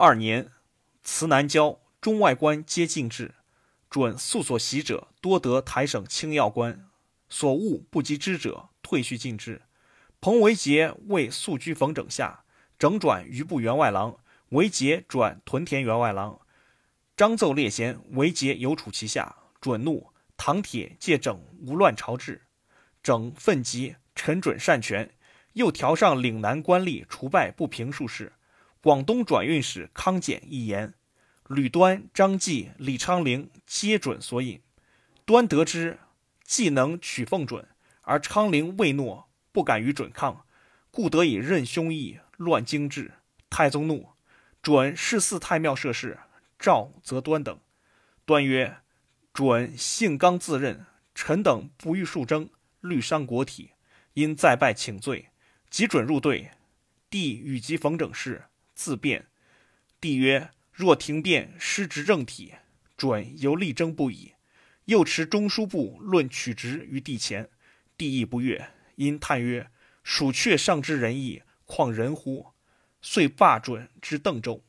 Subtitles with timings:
[0.00, 0.52] 二年，
[1.02, 3.34] 辞南郊，中外官皆进制。
[3.90, 6.86] 准素所习者多得台省清要官，
[7.28, 9.62] 所务不及之者退去进制。
[10.20, 12.44] 彭维杰为素居冯整下，
[12.78, 16.38] 整转余部员外郎，维杰转屯田员外郎。
[17.16, 20.12] 张奏列贤，维杰有处其下，准怒。
[20.36, 22.46] 唐铁借整无乱朝制，
[23.02, 25.10] 整愤急，陈准擅权，
[25.54, 28.34] 又调上岭南官吏除败不平数事。
[28.80, 30.94] 广东转运使康简一言。
[31.48, 34.60] 吕端、张继、李昌龄皆准所引，
[35.24, 35.98] 端得知
[36.44, 37.66] 既能取奉准，
[38.02, 40.44] 而昌龄未诺，不敢与准抗，
[40.90, 43.12] 故得以任兄义，乱经制。
[43.50, 44.10] 太宗怒，
[44.60, 46.18] 准是四太庙设事，
[46.58, 47.58] 诏则端等。
[48.26, 48.80] 端曰
[49.32, 52.50] ：“准性刚自任，臣等不欲数争，
[52.80, 53.70] 虑伤国体，
[54.12, 55.30] 因再拜请罪。
[55.70, 56.50] 即准入队，
[57.08, 58.44] 帝与及冯整事，
[58.78, 59.26] 自辩。
[60.00, 62.54] 帝曰。”若停变失执政体，
[62.96, 64.34] 准犹力争不已。
[64.84, 67.50] 又持中书部论取职于帝前，
[67.96, 69.72] 帝亦不悦，因叹曰
[70.04, 72.52] ：“蜀阙上之仁义，况人乎？”
[73.02, 74.62] 遂罢准之邓州。